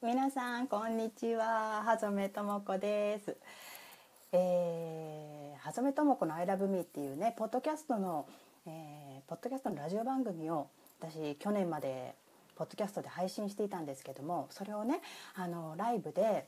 [0.00, 1.82] 皆さんこんにちは。
[1.84, 3.36] はぞめともこです。
[4.30, 8.28] えー、はぞめともこの I love me っていうねポッドキャストの、
[8.64, 10.68] えー、ポッドキャストのラジオ番組を
[11.00, 12.14] 私去年まで
[12.54, 15.00] ポッドキャストで配信していたんですけどもそれをね
[15.34, 16.46] あのライブで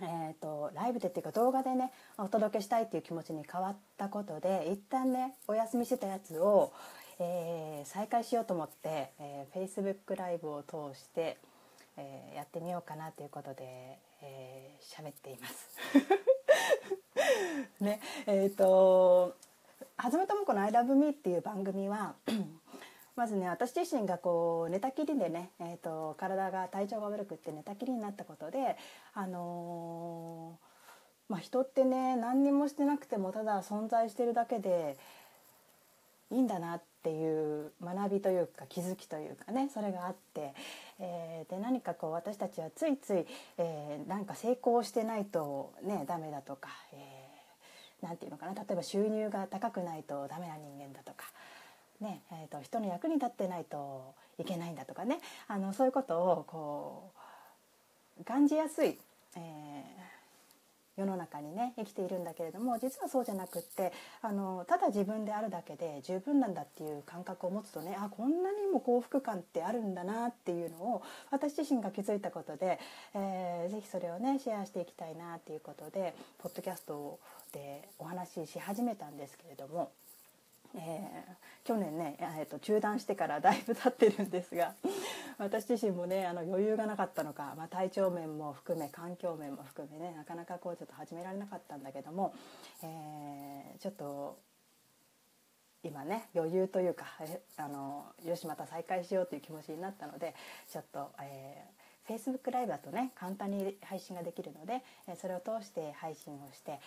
[0.00, 6.72] えーと、ライブでっていうか動画でねお届けしたいっていう気持ちに変わったことで一旦ねお休みしてたやつを、
[7.18, 11.36] えー、再開しようと思って、えー、Facebook ライブを通して、
[11.98, 13.98] えー、やってみようかなということで
[14.80, 15.68] 喋、えー、っています。
[17.82, 19.36] ねえ、ー、と
[19.98, 22.14] 「はずめともこの ILOVEME」っていう番組は
[23.16, 28.76] まずね私自身がこう寝たきりでね、えーと、体が体調が悪くって寝たきりになったことで
[29.12, 34.96] あのー、まあ、人ってね何にもしてなくてもただ存在してるだけで
[36.30, 40.52] いいんだなってていう学びというか気づきというかねそれがあって、
[41.00, 51.24] えー、で何かこう私たちはついつい、えー、なんか成功してないとねダメだとか、えー、ていうのかな例えば収入が高くないとダメな人間だとか。
[52.00, 55.18] ねえーと、人の役に立ってないといけないんだとかね
[55.48, 57.10] あのそういうことをこ
[58.20, 58.96] う感じやすい、
[59.34, 60.17] えー、
[60.98, 72.80] 世の中にね生きているんだけれども実はそうじゃなくってあのただ自分であるだけで十分なんだっていう感覚を持つとねあこんなにも幸福感ってあるんだなっていうのを私自身が気づいたことで、
[73.14, 77.20] えー、ぜひそれをねシェアしていきたいなっていうことでポッドキャスト
[77.52, 79.92] でお話しし始めたんですけれども。
[80.74, 84.74] えー、去年ね、えーと、中断してからだいぶ経ってるんですが
[85.38, 92.34] 私自身もねあの余裕がなかったのか、まあ、体調面も含め環境面も含めねなかなかこうちょっと始められなかったんだけども、
[92.82, 94.38] えー、ちょっと
[95.82, 97.06] 今ね余裕というか
[97.56, 100.34] あのよしまた再開しようという気持ちになったので
[100.68, 101.77] ちょっと、えー
[102.08, 104.82] Facebook ライブだとね簡単に配信ができるので
[105.20, 106.80] それを通して配信をして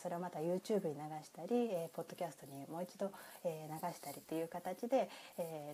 [0.00, 3.10] それをまた YouTube に流したりポッドキャストにもう一度
[3.44, 3.50] 流
[3.92, 5.08] したりという形で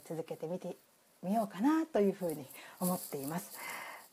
[0.08, 0.76] 続けてみて
[1.22, 2.46] みようかなというふうに
[2.80, 3.50] 思っています。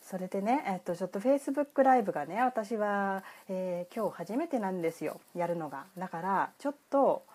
[0.01, 7.25] それでね、えっと、ちょっと Facebook ライブがね私は、えー、今日初めてなんですよやるのがだからちょっと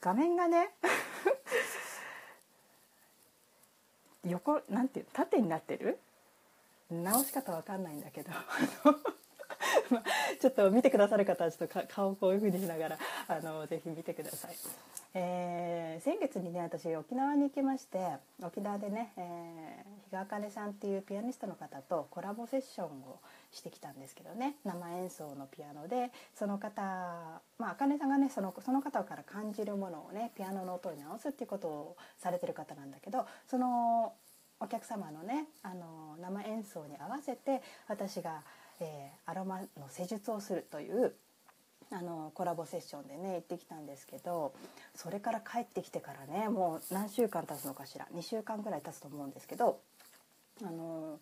[0.00, 0.70] 画面がね
[4.26, 5.98] 横なんていう縦になってる？
[6.90, 8.30] 直し方わかんないんだけど。
[10.40, 14.56] ちょっと見てくださる方はちょっと顔をこういう風にしながらあのぜひ見てください。
[15.16, 23.20] えー、先月にね私沖縄に行きまして沖縄でね、えー、比嘉茜さんっていうピアニストの方とコラボセッションを
[23.52, 26.82] してきたんですけどね生演奏のピアノでその方
[27.58, 34.14] まあ茜さんがねそのその方から感じるものをねピアノの音に直すっていうことをされてる方なんだけどその
[34.58, 38.42] お客様のねあの生演奏に合わせて私が、
[38.80, 41.14] えー、アロマの施術をするという
[41.90, 44.52] あのコラボセッションでね行ってきたんですけど
[44.94, 49.78] それから帰ってきてからねもう何週間経つのかしら2週間ぐらい経つと思うんですけど
[50.62, 51.18] あの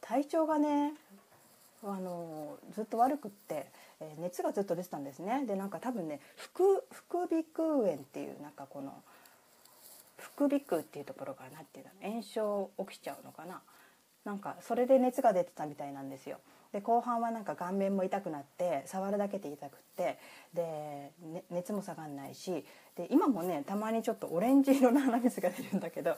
[0.00, 0.92] 体調がね
[1.84, 3.66] あのずっと悪くって、
[4.00, 8.92] えー、熱がずっと出てたんですねでなんか多分ね副副鼻腔炎っていうなんかこの
[10.16, 13.60] 副鼻腔っていうところが何ていうの炎症起きちゃうのかな
[14.24, 16.38] なんかそれで熱が出てたみたいなんですよ。
[16.72, 20.18] で後半はなんか顔面も痛くなって触るだけで痛くって
[20.54, 22.64] で、ね、熱も下がんないし
[22.96, 26.16] で今もねたまにちょっとオレンジ色の鼻水が出るんだけど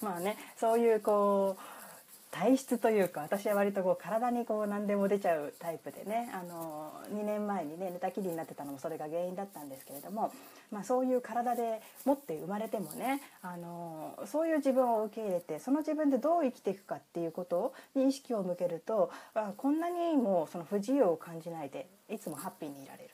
[0.00, 1.85] まあねそういうこう
[2.38, 10.30] 体質というか私は割とこう体にこう何でも出ちゃうタイプでねあの2年前にね寝たきりになってたのもそれが原因だったんですけれども、
[10.70, 23.10] まあ、そういう体で持って生まれてもねあのそういう自分を受け入れてその自分でどう生きていくかっていうことに意識を向けるとあこんなにもその不自由を感じないでいつもハッピーにいられる。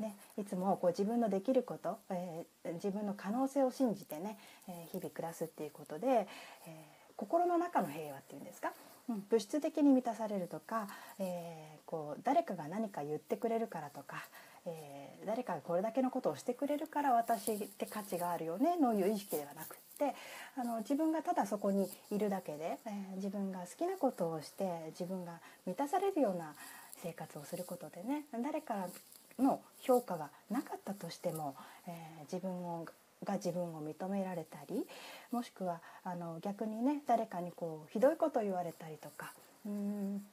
[0.00, 6.26] ね、いつもこう自分のできること、えー、自分の可能性を信じてね、えー、日々暮らすっていうことで、
[6.66, 8.72] えー心の中の平和っていうんですか、
[9.08, 10.88] うん、物質的に満たされるとか、
[11.18, 14.16] えー、こう誰かが何か言ってくれるからとか、
[14.66, 20.14] えー、誰かがこれだけのことをしてくれるから私って価値があるよねのいう意識ではなくって
[20.56, 26.54] あの自分がただそこにいるだけで、えー、自分が好きなことをして自分が満たされるような
[27.02, 28.88] 生活をすることでね誰か
[29.38, 31.56] の評価がなかったとしても、
[31.88, 31.90] え
[32.32, 32.86] 自分を
[33.24, 34.86] が自分を認められたり
[35.30, 39.32] もしくはあの逆にね誰かにこうひどいこと言われたりとか
[39.66, 40.24] うん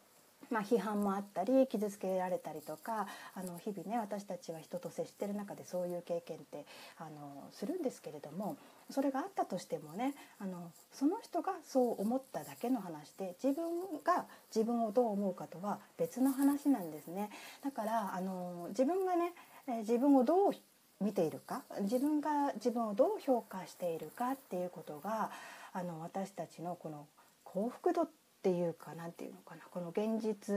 [0.50, 6.66] まあ、批判もあったり傷つけられたりとかあの日々ね私たちは人と接してる中でそういう経験って
[6.98, 8.58] あのするんですけれども
[8.90, 13.64] それがあったとしてもねあのその人がそう思っただけの話で自分
[14.04, 17.30] が自分をどう思うかとは別の話なんですね。
[17.64, 19.34] だからあの自分がね
[19.80, 20.52] 自分をどう
[21.01, 21.63] 見ているか？
[21.81, 25.31] 自分が自分をどう評価しているかっていうことが
[25.74, 27.07] あの私たちのこの
[27.44, 28.09] 幸福度っ
[28.44, 29.62] ていうかなんていうのかな？
[29.71, 30.56] この現実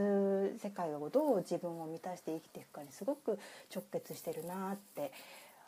[0.61, 3.39] 世界をどう自分を満たして生きていくかにすごく
[3.73, 5.11] 直結してるなって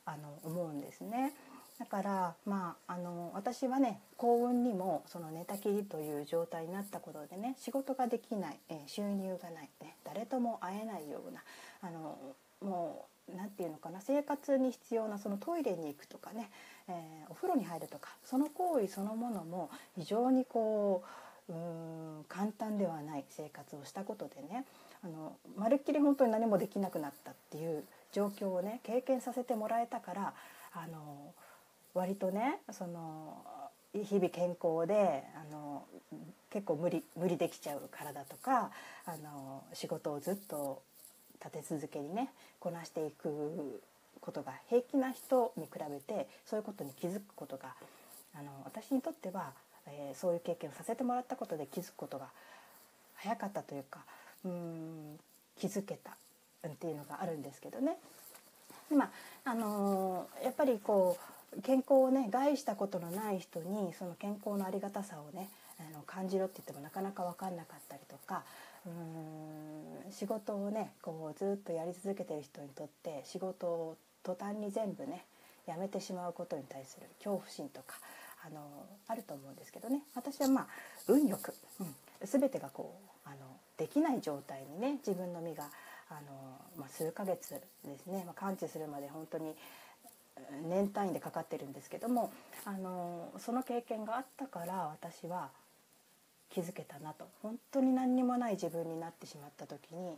[0.05, 1.33] あの思うんですね。
[1.79, 11.43] だからまああの私はね幸運にもその寝たきりという状態になったことでね仕事ができない、え収入がない、ね、誰とも会えないような
[11.81, 12.17] あの
[12.61, 16.49] もう何て言うのかな生活に必要なそのトイレに行くとかね、
[16.89, 21.03] えー、お風呂に入るとかその行為そのものも非常にこ
[21.49, 24.65] ううん簡単ではない生活をしたことでね
[25.03, 30.33] あのまるっきり本当に何もできなくなったっていう状況をね経験させてもらえたから
[30.73, 31.33] あの
[31.93, 33.37] 割とねその
[33.93, 35.85] 日々健康であの
[36.49, 38.71] 結構無理無理できちゃう体とか
[39.05, 40.81] あの仕事をずっと
[41.43, 42.29] 立て続けにね
[42.59, 43.81] こなしていく
[44.19, 47.73] ことが平気な人に比べてそういうことに気づくことが
[48.35, 49.51] あの私にとっては、
[49.87, 52.27] えー、そういう経験をさせてもらったことで気づくことが
[53.15, 53.99] 早かったというか
[54.45, 55.19] うん
[55.59, 56.11] 気づけた
[56.67, 57.97] っていうのがあるんですけどね。
[58.95, 59.11] ま
[59.43, 61.17] あのー、やっぱりこ
[61.55, 65.49] う健康をね害したことのない人にその健康のありがたさをね
[65.79, 68.43] あの感じろって言ってもなかなか分かんなかったりとか
[68.87, 75.25] うん仕事をねこうずっとやり続けてる人にとって仕事を途端に全部ね
[75.65, 77.95] やめてしまうことに対する恐怖心とか
[78.45, 78.61] あの
[79.07, 80.01] あると思うんですけどね。
[80.15, 80.67] 私はまあ
[81.07, 83.37] 運よく、うん、全てがこうあの
[83.77, 85.65] できない状態にね自分の身が
[86.09, 86.21] あの、
[86.77, 89.53] まあ、数ヶ月ですね、まあ、完治するまで本当に
[90.63, 92.31] 年単位でかかってるんですけども
[92.63, 95.49] あのその経験があったから私は
[96.49, 97.27] 気づけたなと。
[97.41, 100.17] 本当に何にもない自分になってしまった時に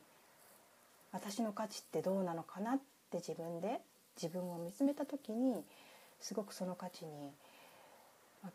[1.12, 2.78] 私の価値ってどうなのかなっ
[3.12, 3.80] て自分で
[4.22, 5.64] 自分を見つめた時に
[6.20, 7.32] すごくその価値に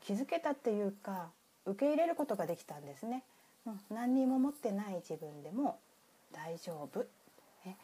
[0.00, 1.28] 気づけたっていうか
[1.66, 3.22] 受け入れることができたんですね。
[3.66, 5.78] う、何にも持ってない自分でも
[6.32, 7.00] 大丈夫、
[7.64, 7.76] ね。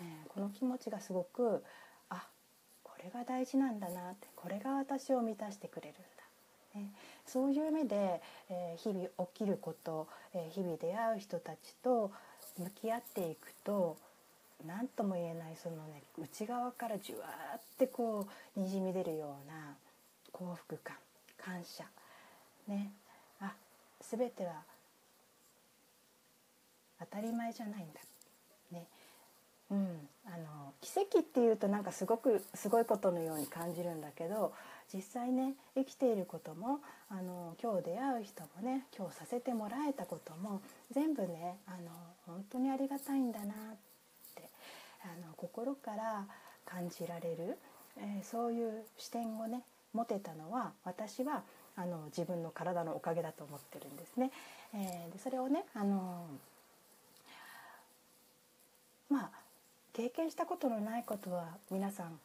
[0.00, 1.62] えー、この気持ちがすごく
[2.10, 2.26] あ
[2.82, 5.94] これが大事なんだなってこれが私を満たしてくれる、
[7.26, 12.10] そういう目で、えー、日々起きること、えー、日々出会う人たちと
[12.58, 13.96] 向き合っていくと
[14.66, 18.26] 何とも言えないそのね内側からじゅわーってこ
[18.56, 19.74] うにじみ出るような
[20.32, 20.96] 幸福感
[21.38, 21.84] 感謝
[22.68, 22.90] ね。
[23.40, 23.52] あ
[24.00, 24.52] 全ては
[26.98, 28.00] 当たり前じゃないんだ。
[28.72, 28.86] ね。
[29.70, 34.52] うん、あの奇跡っていうとなんかすごくすごいことのように感じるんだけど
[34.92, 36.78] 実際ね生きていることも
[37.10, 40.60] あの今日出会う人もね今日させてもらえたことも
[40.92, 41.90] 全部ねあの
[42.26, 43.48] 本当にありがたいんだなっ
[44.36, 44.48] て
[45.02, 46.24] あの心から
[46.64, 47.58] 感じられる、
[47.98, 51.42] えー、そういう視点をね持てたのは私は
[51.76, 54.30] あの自分の体のおかげだと思ってるんですね。
[54.74, 56.26] えー、でそれをねあの
[59.10, 59.45] まあ
[59.96, 62.18] 経験したことのないことは皆さん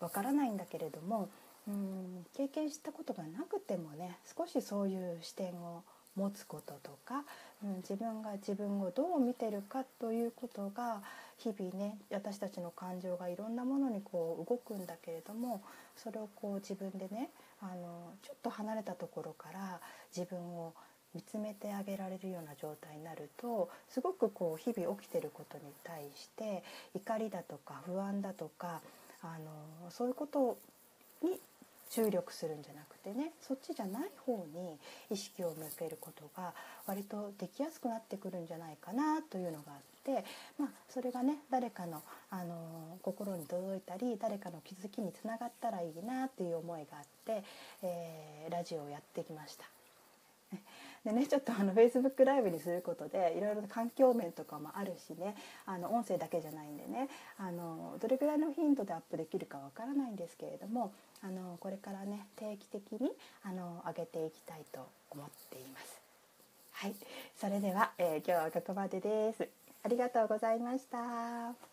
[0.00, 1.28] わからないんだけれども
[1.68, 5.82] うん経験したことがなくてもね少しそういう視点を
[6.16, 7.24] 持つこととか、
[7.62, 11.02] うん、自分が自分をどう見てるかということが
[11.36, 15.62] 日々ね私たちの感情がいろんなものにこう動くんだけれども
[15.96, 17.28] それをこう自分でね
[17.60, 19.80] あのちょっと離れたところから
[20.16, 20.72] 自分を
[21.14, 26.62] 見つめてあげられるような状態になるとすごくこう日々起きてることに対して
[26.94, 28.80] 怒りだとか不安だとか
[29.22, 30.58] あのそういうこと
[31.22, 31.38] に
[31.90, 34.78] 注力するんじゃなくてねそっちじゃない方に
[35.10, 36.54] 意識を向けることが
[36.86, 40.24] 割とできやすくなってくるんじゃないかなというのがあって、
[40.58, 47.44] まあ、それがね誰かの、あの心に届いたり誰かの気づきにつながったらいいなという思いがあって、
[47.82, 49.81] えー、ラジオをやってきました。
[51.04, 55.34] でねちょっとあの Facebook ライブにすることでいろいろ環境面とかもあるしね
[55.66, 60.92] あの音声だけじゃないんでねあのどれぐらいの頻度でアップできるかわからないんですけれども
[61.22, 63.10] あのこれからね定期的に
[63.44, 66.00] あの上げていきたいと思っています。
[66.72, 66.94] はい、
[67.38, 69.48] それでは、えー、今日はここまでです。
[69.84, 71.71] ありがとうございました。